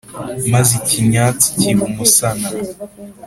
[0.53, 2.47] Maze ikinyatsi kiba umusana.